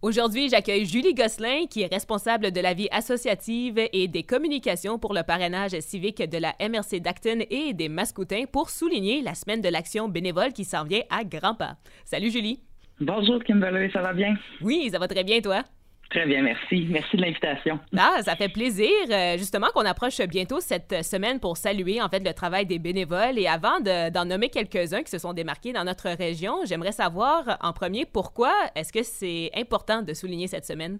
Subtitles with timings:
[0.00, 5.12] Aujourd'hui, j'accueille Julie Gosselin, qui est responsable de la vie associative et des communications pour
[5.12, 9.68] le parrainage civique de la MRC d'Acton et des Mascoutins pour souligner la semaine de
[9.68, 11.78] l'action bénévole qui s'en vient à grands pas.
[12.04, 12.60] Salut Julie.
[13.00, 14.36] Bonjour Kimberly, ça va bien?
[14.60, 15.64] Oui, ça va très bien, toi?
[16.10, 16.86] Très bien, merci.
[16.88, 17.78] Merci de l'invitation.
[17.96, 22.20] Ah, ça fait plaisir, euh, justement, qu'on approche bientôt cette semaine pour saluer, en fait,
[22.20, 23.38] le travail des bénévoles.
[23.38, 27.74] Et avant d'en nommer quelques-uns qui se sont démarqués dans notre région, j'aimerais savoir, en
[27.74, 30.98] premier, pourquoi est-ce que c'est important de souligner cette semaine?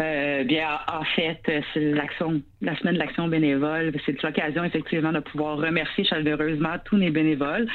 [0.00, 1.40] Euh, bien, en fait,
[1.74, 3.92] c'est l'action, la semaine de l'action bénévole.
[4.06, 7.66] C'est l'occasion, effectivement, de pouvoir remercier chaleureusement tous les bénévoles.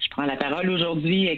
[0.00, 1.28] Je prends la parole aujourd'hui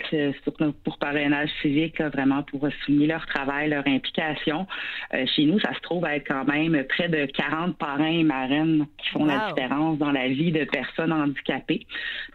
[0.84, 4.66] pour parrainage civique, vraiment pour souligner leur travail, leur implication.
[5.14, 8.86] Euh, chez nous, ça se trouve être quand même près de 40 parrains et marraines
[8.98, 11.86] qui font la différence dans la vie de personnes handicapées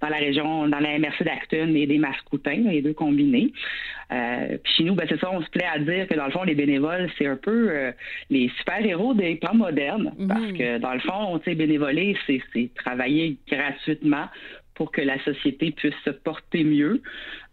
[0.02, 3.54] dans la région, dans la MRC d'Acton et des Mascoutins, les deux combinés.
[4.12, 6.32] Euh, puis chez nous, ben, c'est ça, on se plaît à dire que dans le
[6.32, 7.92] fond, les bénévoles, c'est un peu euh,
[8.30, 10.14] les super-héros des temps modernes.
[10.18, 10.28] Mhm.
[10.28, 14.26] Parce que dans le fond, tu sais, bénévoler, c'est travailler gratuitement
[14.76, 17.02] pour que la société puisse se porter mieux.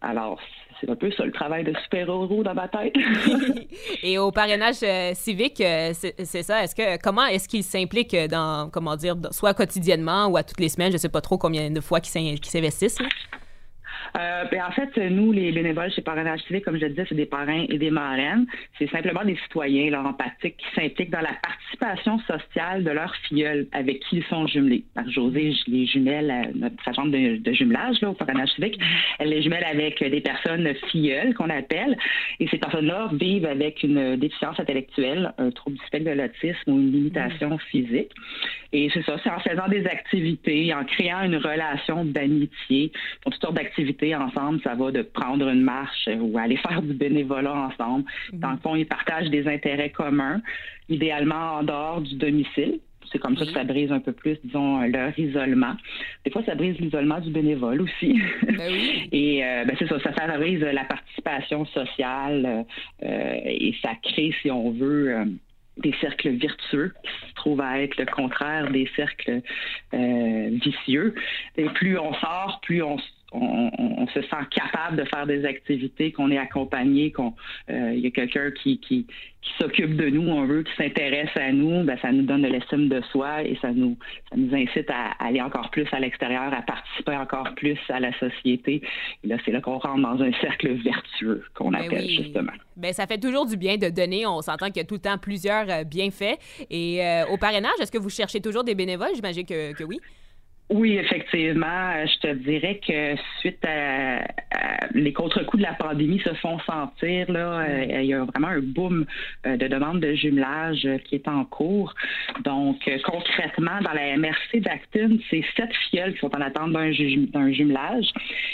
[0.01, 0.41] Alors,
[0.81, 2.95] c'est un peu ça le travail de super-héros dans ma tête.
[4.03, 6.63] Et au parrainage euh, civique, c'est ça.
[6.63, 10.69] Est-ce que comment est-ce qu'ils s'impliquent dans comment dire soit quotidiennement ou à toutes les
[10.69, 12.99] semaines, je sais pas trop combien de fois qu'ils s'investissent.
[14.17, 17.15] Euh, ben, en fait, nous, les bénévoles chez Parrainage Civique, comme je le disais, c'est
[17.15, 18.47] des parrains et des marraines.
[18.79, 23.67] C'est simplement des citoyens là, empathiques qui s'impliquent dans la participation sociale de leurs filleuls
[23.73, 24.85] avec qui ils sont jumelés.
[25.09, 28.81] José, les jumelles, euh, notre sa chambre de, jumelage là, au Parrainage Civique,
[29.19, 31.97] elle les jumelle avec des personnes filleules qu'on appelle.
[32.41, 36.79] Et ces personnes-là vivent avec une déficience intellectuelle, un trouble du spectre de l'autisme ou
[36.79, 37.61] une limitation mmh.
[37.71, 38.13] physique.
[38.73, 42.93] Et c'est ça, c'est en faisant des activités, en créant une relation d'amitié,
[43.23, 46.95] pour toutes sortes d'activités ensemble, ça va de prendre une marche ou aller faire du
[46.95, 48.05] bénévolat ensemble.
[48.33, 48.41] Mhm.
[48.41, 50.41] Dans le fond, ils partagent des intérêts communs,
[50.89, 52.81] idéalement en dehors du domicile.
[53.11, 55.75] C'est comme ça que ça brise un peu plus, disons, leur isolement.
[56.27, 58.21] Des fois, ça brise l'isolement du bénévole aussi.
[58.43, 58.61] Ben
[59.13, 62.67] et euh, ben, c'est ça, ça favorise la participation sociale
[63.03, 65.25] euh, et ça crée, si on veut, euh,
[65.79, 69.41] des cercles vertueux qui se trouvent à être le contraire des cercles
[69.95, 71.15] euh, vicieux.
[71.57, 72.99] Et plus on sort, plus on
[73.33, 77.35] on, se sent capable de faire des activités, qu'on est accompagné, qu'on
[77.69, 79.07] euh, il y a quelqu'un qui, qui,
[79.43, 82.49] qui s'occupe de nous, on veut, qui s'intéresse à nous, ben, ça nous donne de
[82.49, 83.99] l'estime de soi et ça nous,
[84.31, 88.19] ça nous incite à aller encore plus à l'extérieur, à participer encore plus à la
[88.19, 88.83] société.
[89.23, 92.53] Et là, c'est là qu'on rentre dans un cercle vertueux qu'on ben appelle justement.
[92.77, 94.27] Ben, ça fait toujours du bien de donner.
[94.27, 96.39] On s'entend qu'il y a tout le temps plusieurs euh, bienfaits.
[96.71, 99.15] Et euh, au parrainage, est-ce que vous cherchez toujours des bénévoles?
[99.15, 100.01] J'imagine que, que oui.
[100.71, 102.05] Oui, effectivement.
[102.05, 104.27] Je te dirais que suite à,
[104.95, 108.61] les contre-coups de la pandémie se font sentir, là, euh, il y a vraiment un
[108.61, 109.07] boom
[109.47, 111.95] euh, de demandes de jumelage euh, qui est en cours.
[112.45, 118.07] Donc, concrètement, dans la MRC d'Acton, c'est sept fioles qui sont en attente d'un, jumelage.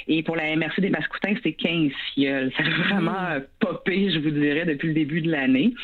[0.06, 2.52] Et pour la MRC des Mascoutins, c'est 15 fioles.
[2.56, 5.74] Ça a vraiment popé, je vous dirais, depuis le début de l'année.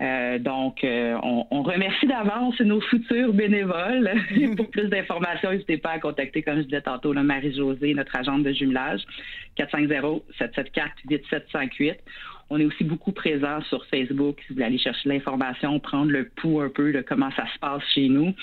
[0.00, 4.12] Euh, donc, euh, on, remercie d'avance nos futurs bénévoles.
[4.56, 8.52] Pour plus d'informations, n'hésitez pas à contacter, comme je disais tantôt, Marie-Josée, notre agente de
[8.52, 9.00] jumelage,
[9.58, 11.96] 450-774-8758.
[12.50, 16.28] On est aussi beaucoup présent sur Facebook si vous voulez aller chercher l'information, prendre le
[16.28, 18.34] pouls un peu de comment ça se passe chez nous.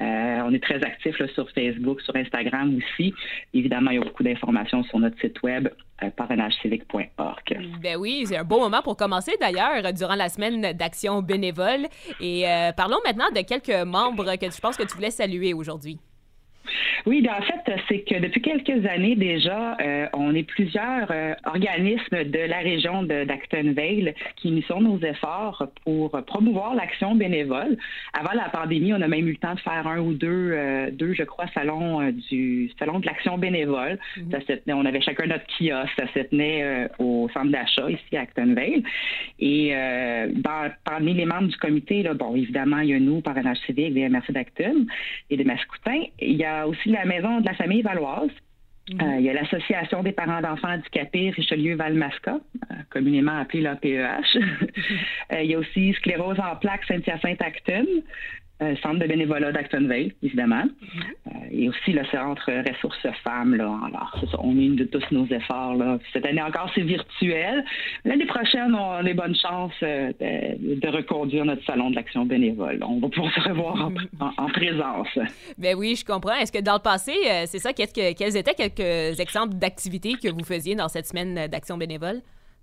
[0.00, 3.14] Euh, on est très actifs sur Facebook, sur Instagram aussi.
[3.52, 5.68] Évidemment, il y a beaucoup d'informations sur notre site web
[6.02, 7.60] euh, parrainagecivique.org.
[7.80, 11.86] Ben oui, c'est un beau moment pour commencer d'ailleurs durant la semaine d'action bénévole.
[12.20, 15.98] Et euh, parlons maintenant de quelques membres que je pense que tu voulais saluer aujourd'hui.
[17.06, 21.34] Oui, bien, en fait, c'est que depuis quelques années déjà, euh, on est plusieurs euh,
[21.44, 27.76] organismes de la région d'Acton Vale qui unissons nos efforts pour promouvoir l'action bénévole.
[28.12, 30.90] Avant la pandémie, on a même eu le temps de faire un ou deux, euh,
[30.90, 33.98] deux je crois, salons du salon de l'action bénévole.
[34.16, 34.30] Mhm.
[34.30, 35.92] ça se tenait, on avait chacun notre kiosque.
[35.96, 38.82] Ça se tenait au centre d'achat ici à Acton Vale.
[39.38, 39.74] Et
[40.34, 43.94] dans, parmi les membres du comité, là, bon, évidemment, il y a nous, Parrainage civique,
[43.94, 44.86] des MRC d'Acton
[45.30, 46.02] et des Mascoutins.
[46.20, 48.30] Il y a aussi la maison de la famille valoise.
[48.90, 49.00] Mhm.
[49.00, 54.38] Euh, il y a l'Association des parents d'enfants handicapés Richelieu-Valmasca, euh, communément appelée l'APEH.
[55.32, 57.86] Euh, il y a aussi Sclérose en plaques Saint-Hyacinthe-Acton.
[58.64, 60.64] Euh, centre de bénévolat d'Actonville, évidemment.
[60.64, 61.02] Mhm.
[61.26, 63.54] Euh, et aussi le centre ressources femmes.
[63.54, 63.78] Là.
[63.86, 65.74] Alors, ça, on unit de tous nos efforts.
[65.74, 65.98] Là.
[66.12, 67.64] Cette année encore, c'est virtuel.
[68.04, 72.80] L'année prochaine, on a les bonnes chances euh, de, reconduire notre salon de l'action bénévole.
[72.86, 73.90] On va pouvoir se revoir
[74.20, 75.08] en, présence.
[75.58, 76.36] Ben oui, je comprends.
[76.36, 77.12] Est-ce que dans le passé,
[77.46, 81.76] c'est ça, que, quels étaient quelques exemples d'activités que vous faisiez dans cette semaine d'action
[81.76, 82.20] bénévole?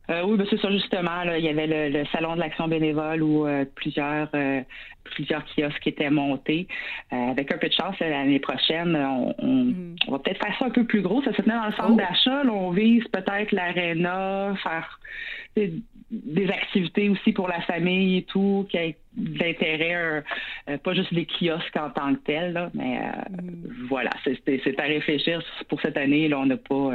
[0.10, 1.22] Euh, oui, ben c'est ça justement.
[1.38, 4.62] il y avait le, salon de l'action bénévole où euh, plusieurs euh,
[5.04, 6.68] plusieurs kiosques étaient montés.
[7.12, 9.96] avec un peu de chance, l'année prochaine, mm.
[10.08, 11.22] on, va peut-être faire ça un peu plus gros.
[11.24, 11.96] Ça se tenait dans le centre oh.
[11.96, 12.44] d'achat.
[12.52, 15.00] On vise peut-être l'aréna, faire
[15.56, 18.88] des activités aussi pour la famille et tout, qui a
[19.18, 20.24] de l'intérêt,
[20.84, 23.88] pas juste les kiosques en tant que tels, mais mm.
[23.90, 26.28] voilà, c'est à réfléchir pour cette année.
[26.28, 26.92] Là, on n'a pas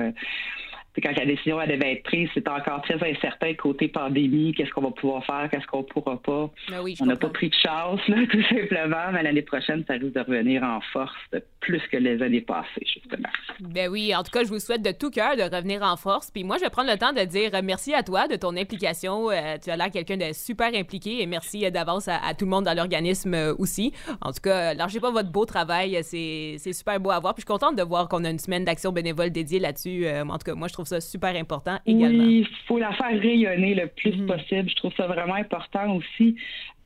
[1.02, 4.82] quand la décision elle devait être prise, c'était encore très incertain côté pandémie, qu'est-ce qu'on
[4.82, 6.50] va pouvoir faire, qu'est-ce qu'on pourra pas.
[6.70, 10.20] Ben on n'a pas pris de chance, tout simplement, mais l'année prochaine, ça risque de
[10.20, 11.14] revenir en force
[11.60, 13.28] plus que les années passées, justement.
[13.60, 16.30] Ben oui, en tout cas, je vous souhaite de tout cœur de revenir en force.
[16.30, 19.30] Puis moi, je vais prendre le temps de dire merci à toi de ton implication.
[19.30, 22.64] Euh, tu as l'air quelqu'un de super impliqué et merci d'avance à, tout le monde
[22.64, 23.92] dans l'organisme euh, aussi.
[24.20, 27.34] En tout cas, lâchez pas votre beau travail, c'est super beau à voir.
[27.34, 30.06] Puis je suis contente de voir qu'on a une semaine d'action bénévole dédiée là-dessus.
[30.06, 32.24] Euh, en tout cas, moi, je trouve ça super important également.
[32.24, 34.26] Oui, il faut la faire rayonner le plus mhm.
[34.26, 34.70] possible.
[34.70, 36.36] Je trouve ça vraiment important aussi.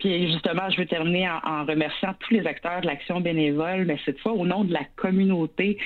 [0.00, 4.18] Puis justement, je veux terminer en, remerciant tous les acteurs de l'action bénévole, mais cette
[4.20, 5.76] fois au nom de la communauté,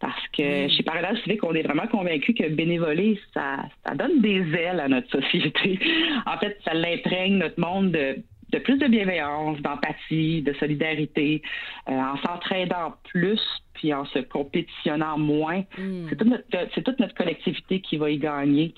[0.00, 4.44] parce que chez Paradise Civique, on est vraiment convaincus que bénévoler, ça, ça donne des
[4.54, 5.78] ailes à notre société.
[6.26, 8.16] En fait, ça l'imprègne notre monde de
[8.50, 11.42] de plus de bienveillance, d'empathie, de solidarité,
[11.88, 13.40] euh, en s'entraidant plus,
[13.74, 15.64] puis en se compétitionnant moins.
[15.78, 16.06] Hmm.
[16.08, 18.74] C'est, toute notre, toute notre collectivité qui va y gagner.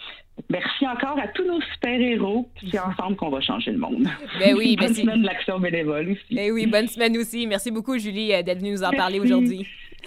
[0.50, 4.06] Merci encore à tous nos super-héros, puis c'est ensemble qu'on va changer le monde.
[4.38, 6.34] Ben oui, bonne semaine de l'action bénévole aussi.
[6.34, 7.46] Ben oui, bonne semaine aussi.
[7.46, 9.66] Merci beaucoup, Julie, euh, d'être venue nous en parler aujourd'hui.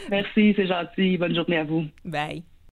[0.09, 1.17] Merci, c'est gentil.
[1.17, 1.85] Bonne journée à vous.
[2.05, 2.43] Bye.